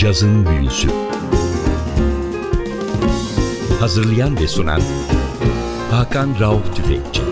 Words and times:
Cazın 0.00 0.46
Büyüsü 0.46 0.88
Hazırlayan 3.80 4.36
ve 4.36 4.48
sunan 4.48 4.80
Hakan 5.90 6.40
Rauf 6.40 6.76
Tüfekçi 6.76 7.22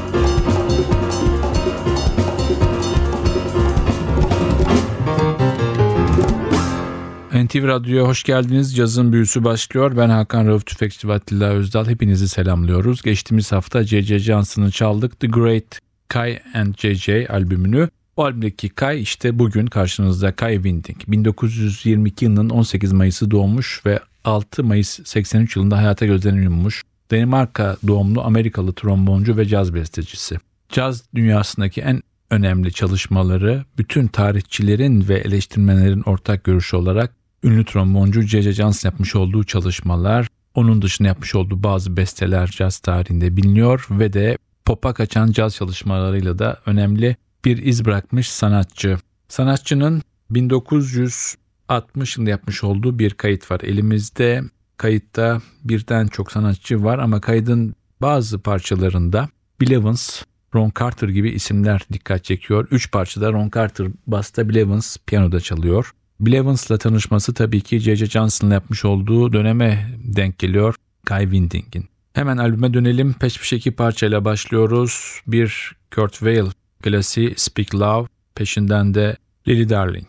NTV 7.45 7.67
Radyo'ya 7.67 8.05
hoş 8.05 8.23
geldiniz. 8.23 8.77
Cazın 8.77 9.13
büyüsü 9.13 9.45
başlıyor. 9.45 9.97
Ben 9.97 10.09
Hakan 10.09 10.47
Rauf 10.47 10.67
Tüfekçi 10.67 11.09
ve 11.09 11.13
Atilla 11.13 11.51
Özdal. 11.51 11.87
Hepinizi 11.87 12.29
selamlıyoruz. 12.29 13.03
Geçtiğimiz 13.03 13.53
hafta 13.53 13.85
C.C. 13.85 14.19
Johnson'ı 14.19 14.71
çaldık. 14.71 15.21
The 15.21 15.27
Great 15.27 15.79
Kai 16.09 16.41
and 16.55 16.75
J.J. 16.79 17.29
albümünü. 17.29 17.89
O 18.19 18.25
albümdeki 18.25 18.69
Kai 18.69 18.99
işte 18.99 19.39
bugün 19.39 19.67
karşınızda 19.67 20.33
Kai 20.33 20.55
Winding. 20.55 20.97
1922 21.09 22.25
yılının 22.25 22.51
18 22.51 22.93
Mayıs'ı 22.93 23.31
doğmuş 23.31 23.83
ve 23.87 24.01
6 24.25 24.65
Mayıs 24.65 25.01
83 25.05 25.57
yılında 25.57 25.77
hayata 25.77 26.07
gözlerini 26.07 26.45
yummuş. 26.45 26.83
Danimarka 27.11 27.77
doğumlu 27.87 28.23
Amerikalı 28.23 28.73
tromboncu 28.73 29.37
ve 29.37 29.45
caz 29.47 29.75
bestecisi. 29.75 30.39
Caz 30.69 31.05
dünyasındaki 31.15 31.81
en 31.81 32.03
önemli 32.31 32.73
çalışmaları 32.73 33.65
bütün 33.79 34.07
tarihçilerin 34.07 35.09
ve 35.09 35.19
eleştirmenlerin 35.19 36.03
ortak 36.03 36.45
görüşü 36.45 36.77
olarak 36.77 37.15
ünlü 37.45 37.65
tromboncu 37.65 38.25
C.C. 38.25 38.53
Johnson 38.53 38.89
yapmış 38.89 39.17
olduğu 39.17 39.45
çalışmalar, 39.45 40.29
onun 40.55 40.83
dışında 40.83 41.09
yapmış 41.09 41.35
olduğu 41.35 41.63
bazı 41.63 41.97
besteler 41.97 42.47
caz 42.47 42.79
tarihinde 42.79 43.37
biliniyor 43.37 43.87
ve 43.91 44.13
de 44.13 44.39
pop'a 44.65 44.93
kaçan 44.93 45.33
caz 45.33 45.55
çalışmalarıyla 45.55 46.39
da 46.39 46.61
önemli 46.67 47.17
bir 47.45 47.57
iz 47.57 47.85
bırakmış 47.85 48.31
sanatçı. 48.31 48.99
Sanatçının 49.29 50.03
1960 50.31 52.17
yılında 52.17 52.31
yapmış 52.31 52.65
olduğu 52.65 52.99
bir 52.99 53.11
kayıt 53.11 53.51
var. 53.51 53.61
Elimizde 53.61 54.43
kayıtta 54.77 55.41
birden 55.65 56.07
çok 56.07 56.33
sanatçı 56.33 56.85
var 56.85 56.99
ama 56.99 57.21
kaydın 57.21 57.75
bazı 58.01 58.39
parçalarında 58.39 59.29
Bill 59.61 59.71
Evans, 59.71 60.23
Ron 60.55 60.73
Carter 60.81 61.09
gibi 61.09 61.31
isimler 61.31 61.83
dikkat 61.93 62.25
çekiyor. 62.25 62.69
Üç 62.71 62.91
parçada 62.93 63.33
Ron 63.33 63.51
Carter 63.55 63.89
basta, 64.07 64.49
Bill 64.49 64.57
Evans 64.57 64.97
piyanoda 65.07 65.41
çalıyor. 65.41 65.93
Bill 66.21 66.33
Evans'la 66.33 66.79
tanışması 66.79 67.35
tabii 67.35 67.61
ki 67.61 67.81
J.J. 67.81 68.07
Johnson'la 68.07 68.55
yapmış 68.55 68.85
olduğu 68.85 69.33
döneme 69.33 69.91
denk 70.05 70.39
geliyor. 70.39 70.75
Guy 71.07 71.23
Winding'in. 71.23 71.89
Hemen 72.13 72.37
albüme 72.37 72.75
dönelim. 72.75 73.13
Peş 73.13 73.39
peşe 73.39 73.57
iki 73.57 73.71
parçayla 73.71 74.25
başlıyoruz. 74.25 75.21
Bir 75.27 75.73
Kurt 75.95 76.13
Weill 76.13 76.51
klasiği 76.83 77.35
Speak 77.37 77.75
Love, 77.75 78.09
peşinden 78.35 78.95
de 78.95 79.17
Lily 79.49 79.69
Darling. 79.69 80.09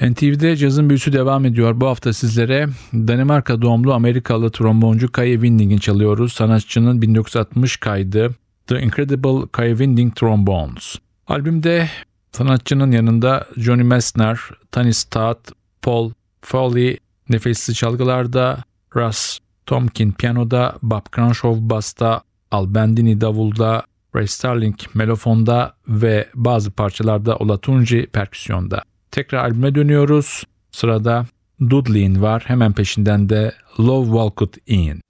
NTV'de 0.00 0.56
cazın 0.56 0.88
büyüsü 0.88 1.12
devam 1.12 1.44
ediyor. 1.44 1.80
Bu 1.80 1.86
hafta 1.86 2.12
sizlere 2.12 2.68
Danimarka 2.94 3.62
doğumlu 3.62 3.94
Amerikalı 3.94 4.50
tromboncu 4.50 5.12
Kai 5.12 5.32
Winding'i 5.32 5.80
çalıyoruz. 5.80 6.32
Sanatçının 6.32 7.02
1960 7.02 7.76
kaydı 7.76 8.34
The 8.66 8.80
Incredible 8.80 9.48
Kai 9.52 9.70
Winding 9.70 10.16
Trombones. 10.16 10.96
Albümde 11.26 11.88
sanatçının 12.32 12.92
yanında 12.92 13.46
Johnny 13.56 13.82
Messner, 13.82 14.38
Tony 14.72 14.92
Stott, 14.92 15.38
Paul 15.82 16.10
Foley 16.42 16.98
nefesli 17.28 17.74
çalgılarda, 17.74 18.58
Russ 18.96 19.38
Tomkin 19.66 20.12
piyanoda, 20.12 20.74
Bob 20.82 21.06
Cranshaw 21.16 21.70
basta, 21.70 22.22
Al 22.50 22.74
Bandini 22.74 23.20
davulda, 23.20 23.82
Ray 24.16 24.26
Starling 24.26 24.76
melofonda 24.94 25.74
ve 25.88 26.28
bazı 26.34 26.70
parçalarda 26.70 27.36
Olatunji 27.36 28.06
perküsyonda. 28.12 28.82
Tekrar 29.10 29.44
albüme 29.44 29.74
dönüyoruz. 29.74 30.44
Sırada 30.70 31.26
Dudley'in 31.60 32.22
var. 32.22 32.42
Hemen 32.46 32.72
peşinden 32.72 33.28
de 33.28 33.52
Love 33.78 34.06
Walked 34.06 34.62
In. 34.66 35.00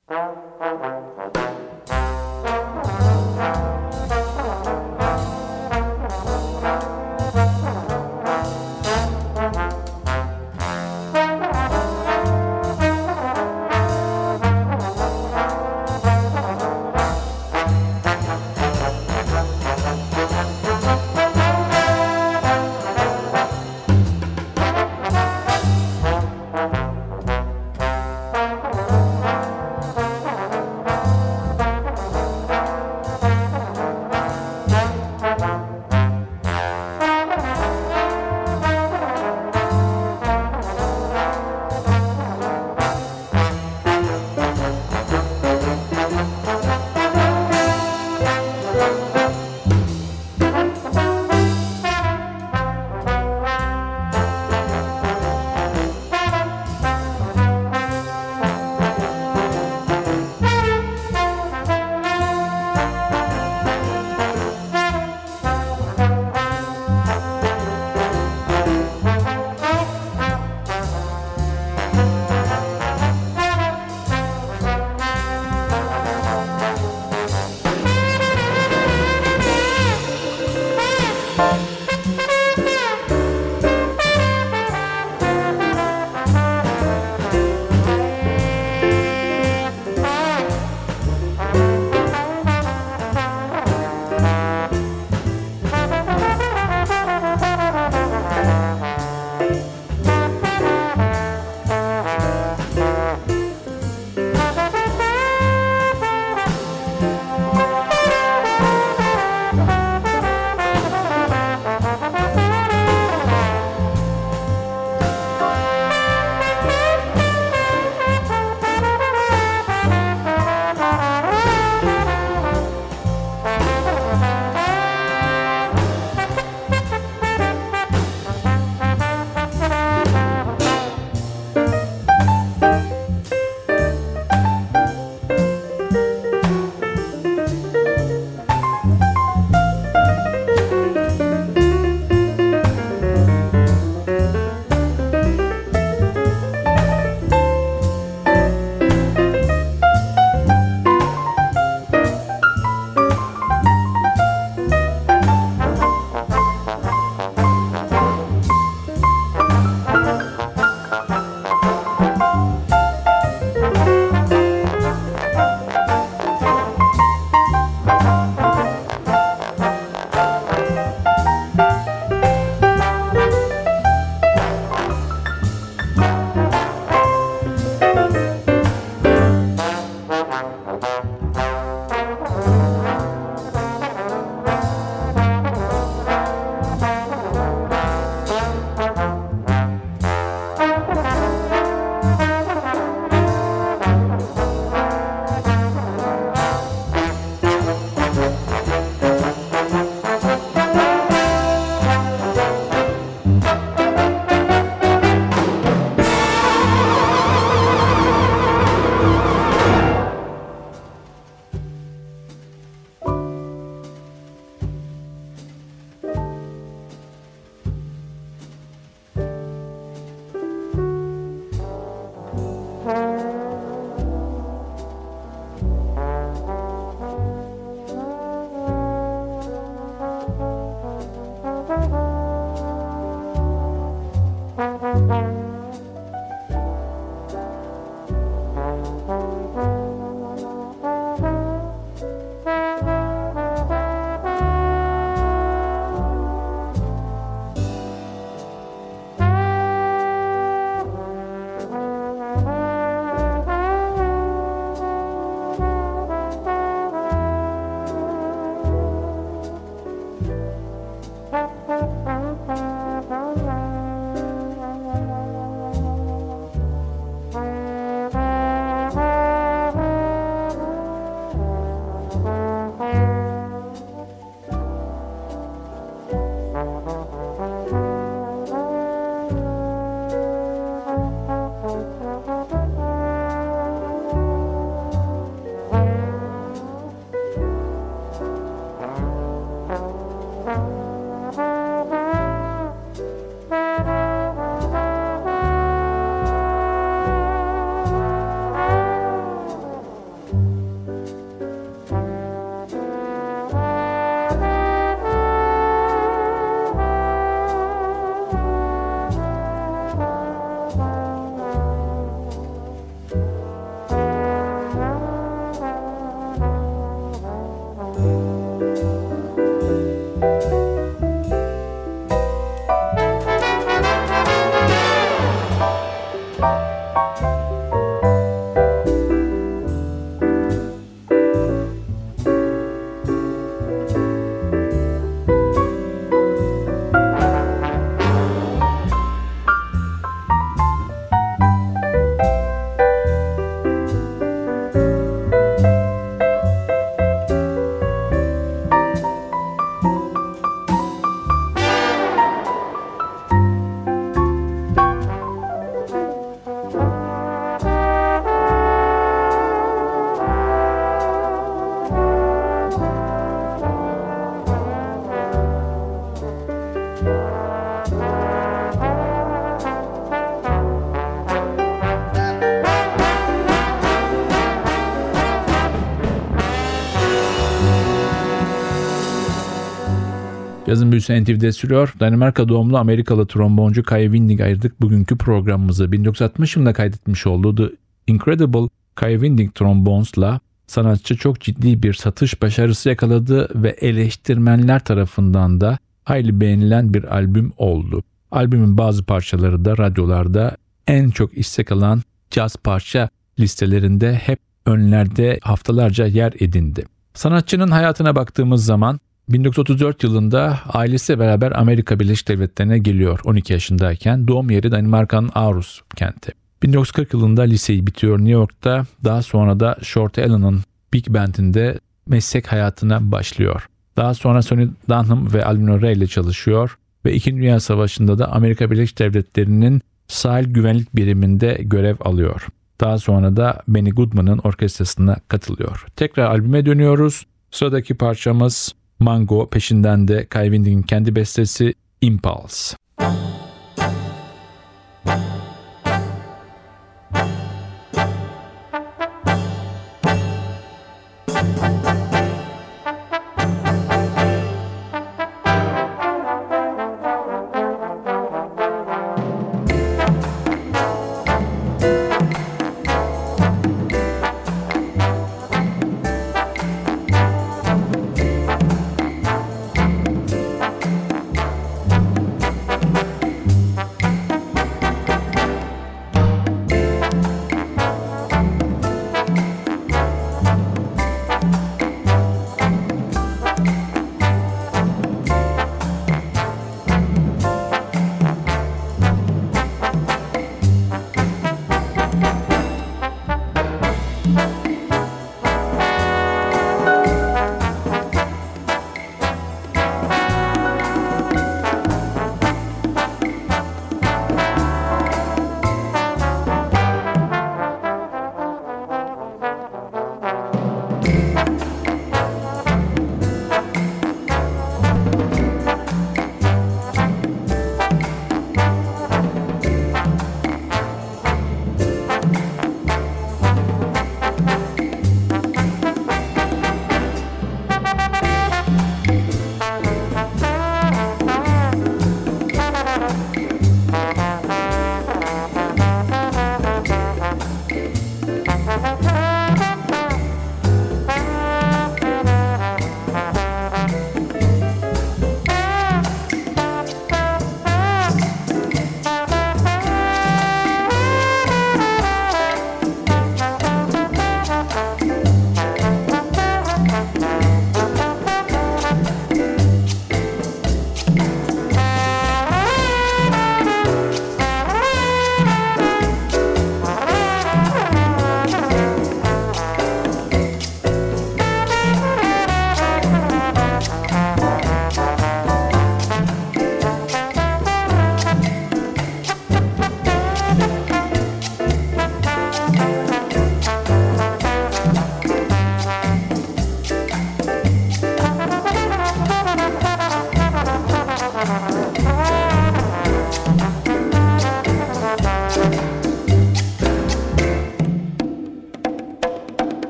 Yazın 380.77 380.93
büyüsü 380.93 381.25
NTV'de 381.25 381.53
sürüyor. 381.53 381.95
Danimarka 382.01 382.49
doğumlu 382.49 382.79
Amerikalı 382.79 383.27
tromboncu 383.27 383.83
Kai 383.83 384.05
Winding 384.05 384.41
ayırdık 384.41 384.81
bugünkü 384.81 385.19
programımızı. 385.19 385.93
1960 385.93 386.57
yılında 386.57 386.73
kaydetmiş 386.73 387.27
olduğu 387.27 387.55
The 387.55 387.77
Incredible 388.07 388.69
Kai 388.95 389.13
Winding 389.13 389.55
Trombones'la 389.55 390.41
sanatçı 390.67 391.17
çok 391.17 391.41
ciddi 391.41 391.83
bir 391.83 391.95
satış 391.95 392.43
başarısı 392.43 392.89
yakaladı 392.89 393.49
ve 393.63 393.69
eleştirmenler 393.69 394.85
tarafından 394.85 395.61
da 395.61 395.79
hayli 396.05 396.41
beğenilen 396.41 396.95
bir 396.95 397.05
albüm 397.05 397.53
oldu. 397.57 398.03
Albümün 398.31 398.79
bazı 398.79 399.05
parçaları 399.05 399.65
da 399.65 399.79
radyolarda 399.79 400.57
en 400.87 401.11
çok 401.11 401.39
istek 401.39 401.73
alan 401.73 402.03
caz 402.31 402.57
parça 402.57 403.09
listelerinde 403.41 404.15
hep 404.15 404.39
önlerde 404.67 405.39
haftalarca 405.43 406.07
yer 406.07 406.33
edindi. 406.41 406.85
Sanatçının 407.15 407.71
hayatına 407.71 408.17
baktığımız 408.17 408.65
zaman 408.65 409.01
1934 409.29 410.03
yılında 410.03 410.61
ailesi 410.69 411.19
beraber 411.19 411.53
Amerika 411.53 412.01
Birleşik 412.01 412.29
Devletleri'ne 412.29 412.79
geliyor 412.79 413.21
12 413.25 413.53
yaşındayken. 413.53 414.29
Doğum 414.29 414.51
yeri 414.51 414.73
Danimarka'nın 414.73 415.31
Aarhus 415.35 415.81
kenti. 415.97 416.33
1940 416.63 417.15
yılında 417.15 417.43
liseyi 417.43 417.87
bitiyor 417.87 418.19
New 418.19 418.33
York'ta. 418.33 418.87
Daha 419.05 419.23
sonra 419.23 419.61
da 419.61 419.77
Short 419.83 420.19
Allen'ın 420.19 420.63
Big 420.93 421.09
Band'inde 421.09 421.81
meslek 422.09 422.53
hayatına 422.53 423.13
başlıyor. 423.13 423.69
Daha 423.97 424.15
sonra 424.15 424.43
Sonny 424.43 424.69
Dunham 424.89 425.33
ve 425.33 425.45
Alvin 425.45 425.83
Ray 425.83 425.93
ile 425.93 426.07
çalışıyor 426.07 426.79
ve 427.05 427.15
İkinci 427.15 427.43
Dünya 427.43 427.61
Savaşı'nda 427.61 428.19
da 428.19 428.33
Amerika 428.33 428.71
Birleşik 428.71 428.99
Devletleri'nin 428.99 429.81
sahil 430.09 430.45
güvenlik 430.45 430.97
biriminde 430.97 431.59
görev 431.61 431.97
alıyor. 432.01 432.47
Daha 432.81 432.99
sonra 432.99 433.37
da 433.37 433.63
Benny 433.69 433.91
Goodman'ın 433.91 434.39
orkestrasına 434.39 435.17
katılıyor. 435.29 435.87
Tekrar 435.97 436.25
albüme 436.25 436.67
dönüyoruz. 436.67 437.27
Sıradaki 437.51 437.95
parçamız 437.95 438.75
Mango 439.01 439.49
peşinden 439.51 440.09
de 440.09 440.27
Winding'in 440.33 440.83
kendi 440.83 441.17
bestesi 441.17 441.75
Impulse. 442.01 442.77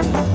Cazın 0.00 0.29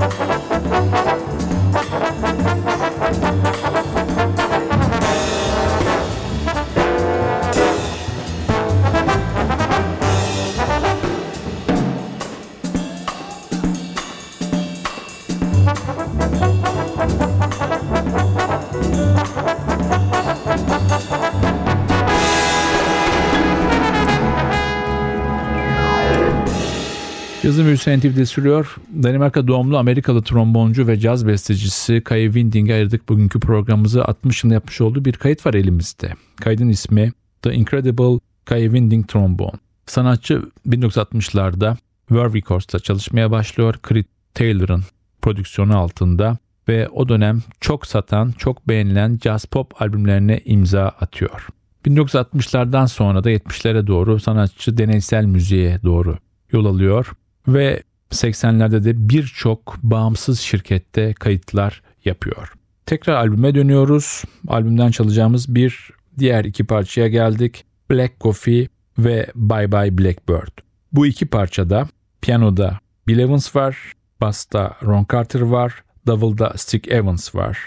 büyüsü 27.66 27.98
NTV'de 27.98 28.26
sürüyor. 28.26 28.76
Danimarka 29.02 29.48
doğumlu 29.48 29.78
Amerikalı 29.78 30.22
tromboncu 30.22 30.86
ve 30.86 30.98
caz 30.98 31.26
bestecisi 31.26 32.00
Kai 32.00 32.24
Winding'e 32.24 32.74
ayırdık 32.74 33.08
bugünkü 33.08 33.40
programımızı 33.40 34.04
60 34.04 34.44
yılında 34.44 34.54
yapmış 34.54 34.80
olduğu 34.80 35.04
bir 35.04 35.12
kayıt 35.12 35.46
var 35.46 35.54
elimizde. 35.54 36.12
Kaydın 36.36 36.68
ismi 36.68 37.12
The 37.42 37.54
Incredible 37.54 38.18
Kai 38.44 38.64
Winding 38.64 39.08
Trombone. 39.08 39.58
Sanatçı 39.86 40.42
1960'larda 40.68 41.76
Verve 42.10 42.38
Records'ta 42.38 42.78
çalışmaya 42.78 43.30
başlıyor. 43.30 43.74
Creed 43.88 44.04
Taylor'ın 44.34 44.82
prodüksiyonu 45.22 45.78
altında 45.78 46.38
ve 46.68 46.88
o 46.88 47.08
dönem 47.08 47.42
çok 47.60 47.86
satan, 47.86 48.32
çok 48.38 48.68
beğenilen 48.68 49.18
jazz 49.22 49.44
pop 49.44 49.82
albümlerine 49.82 50.40
imza 50.44 50.88
atıyor. 50.88 51.46
1960'lardan 51.86 52.88
sonra 52.88 53.24
da 53.24 53.30
70'lere 53.30 53.86
doğru 53.86 54.20
sanatçı 54.20 54.78
deneysel 54.78 55.24
müziğe 55.24 55.82
doğru 55.82 56.18
yol 56.52 56.64
alıyor 56.64 57.12
ve 57.48 57.82
80'lerde 58.10 58.84
de 58.84 59.08
birçok 59.08 59.76
bağımsız 59.82 60.40
şirkette 60.40 61.14
kayıtlar 61.14 61.82
yapıyor. 62.04 62.52
Tekrar 62.86 63.14
albüme 63.14 63.54
dönüyoruz. 63.54 64.22
Albümden 64.48 64.90
çalacağımız 64.90 65.54
bir 65.54 65.90
diğer 66.18 66.44
iki 66.44 66.64
parçaya 66.64 67.08
geldik. 67.08 67.64
Black 67.90 68.20
Coffee 68.20 68.68
ve 68.98 69.26
Bye 69.34 69.72
Bye 69.72 69.98
Blackbird. 69.98 70.58
Bu 70.92 71.06
iki 71.06 71.26
parçada 71.26 71.88
piyanoda 72.20 72.78
Bill 73.08 73.18
Evans 73.18 73.56
var, 73.56 73.92
basta 74.20 74.76
Ron 74.82 75.06
Carter 75.12 75.40
var, 75.40 75.84
davulda 76.06 76.52
Stick 76.56 76.88
Evans 76.88 77.34
var. 77.34 77.66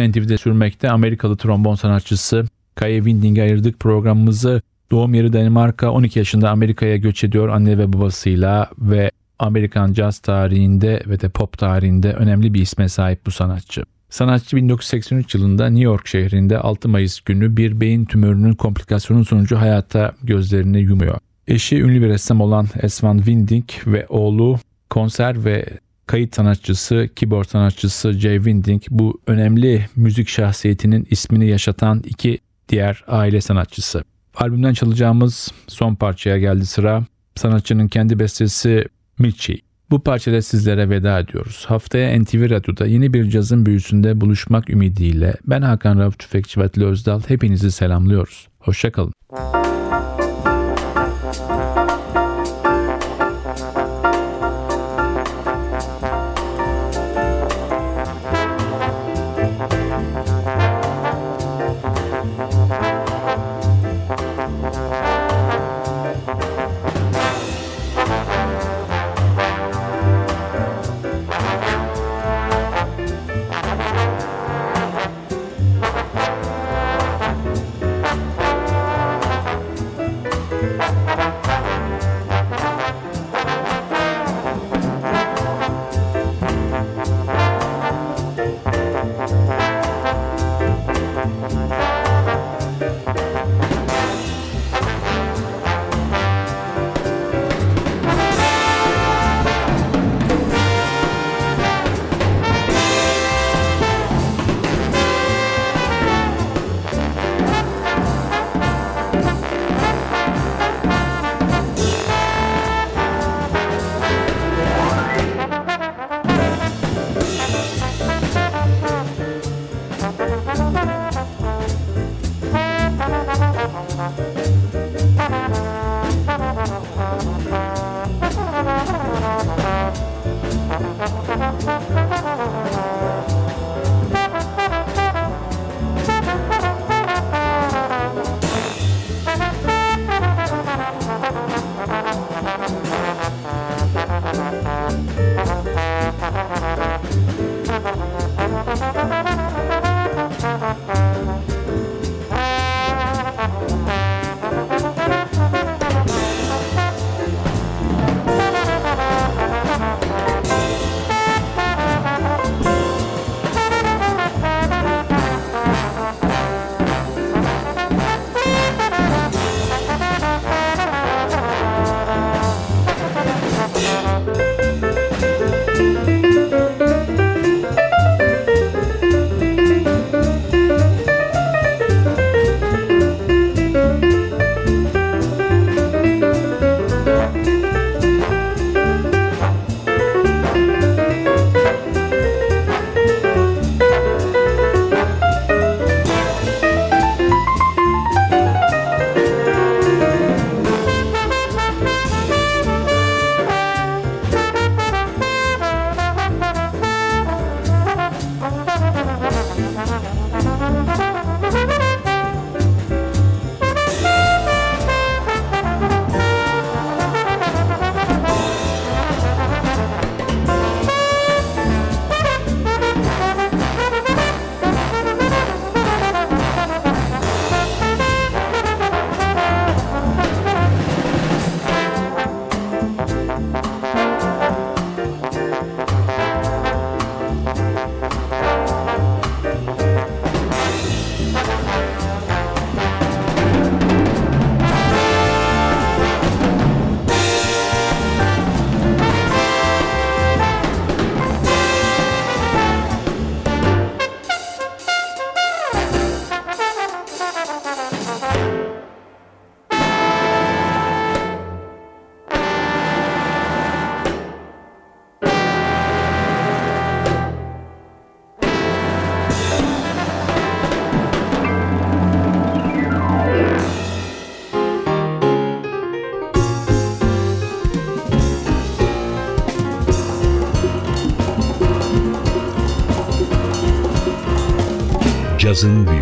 Büyüsü 0.00 0.20
NTV'de 0.20 0.38
sürmekte. 0.38 0.90
Amerikalı 0.90 1.36
trombon 1.36 1.74
sanatçısı 1.74 2.44
Kaya 2.74 2.96
Winding'e 2.96 3.42
ayırdık 3.42 3.80
programımızı. 3.80 4.62
Doğum 4.90 5.14
yeri 5.14 5.32
Danimarka 5.32 5.90
12 5.90 6.18
yaşında 6.18 6.50
Amerika'ya 6.50 6.96
göç 6.96 7.24
ediyor 7.24 7.48
anne 7.48 7.78
ve 7.78 7.92
babasıyla 7.92 8.70
ve 8.78 9.10
Amerikan 9.38 9.92
caz 9.92 10.18
tarihinde 10.18 11.02
ve 11.06 11.20
de 11.20 11.28
pop 11.28 11.58
tarihinde 11.58 12.12
önemli 12.12 12.54
bir 12.54 12.60
isme 12.60 12.88
sahip 12.88 13.26
bu 13.26 13.30
sanatçı. 13.30 13.82
Sanatçı 14.10 14.56
1983 14.56 15.34
yılında 15.34 15.66
New 15.66 15.84
York 15.84 16.06
şehrinde 16.06 16.58
6 16.58 16.88
Mayıs 16.88 17.20
günü 17.20 17.56
bir 17.56 17.80
beyin 17.80 18.04
tümörünün 18.04 18.52
komplikasyonu 18.52 19.24
sonucu 19.24 19.56
hayata 19.56 20.12
gözlerini 20.22 20.80
yumuyor. 20.80 21.18
Eşi 21.48 21.82
ünlü 21.82 22.02
bir 22.02 22.08
ressam 22.08 22.40
olan 22.40 22.66
Esvan 22.82 23.16
Winding 23.16 23.68
ve 23.86 24.06
oğlu 24.08 24.58
konser 24.90 25.44
ve 25.44 25.66
kayıt 26.10 26.36
sanatçısı, 26.36 27.08
keyboard 27.16 27.44
sanatçısı 27.44 28.12
Jay 28.12 28.36
Winding 28.36 28.82
bu 28.90 29.20
önemli 29.26 29.86
müzik 29.96 30.28
şahsiyetinin 30.28 31.06
ismini 31.10 31.48
yaşatan 31.48 32.02
iki 32.06 32.38
diğer 32.68 33.04
aile 33.08 33.40
sanatçısı. 33.40 34.04
Albümden 34.34 34.74
çalacağımız 34.74 35.52
son 35.66 35.94
parçaya 35.94 36.38
geldi 36.38 36.66
sıra. 36.66 37.04
Sanatçının 37.34 37.88
kendi 37.88 38.18
bestesi 38.18 38.84
Michi. 39.18 39.58
Bu 39.90 40.00
parçada 40.00 40.42
sizlere 40.42 40.90
veda 40.90 41.18
ediyoruz. 41.18 41.64
Haftaya 41.68 42.20
NTV 42.20 42.50
Radyo'da 42.50 42.86
yeni 42.86 43.14
bir 43.14 43.30
cazın 43.30 43.66
büyüsünde 43.66 44.20
buluşmak 44.20 44.70
ümidiyle 44.70 45.34
ben 45.46 45.62
Hakan 45.62 45.98
Rauf 45.98 46.18
Tüfekçi 46.18 46.60
ve 46.60 46.84
Özdal 46.84 47.20
hepinizi 47.28 47.70
selamlıyoruz. 47.70 48.48
Hoşçakalın. 48.58 49.12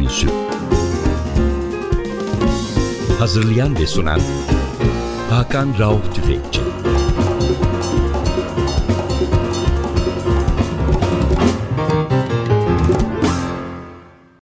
Büyüsü 0.09 0.28
Hazırlayan 3.18 3.76
ve 3.78 3.86
sunan 3.86 4.20
Hakan 5.30 5.78
Rauf 5.78 6.14
Tüfekçi 6.14 6.67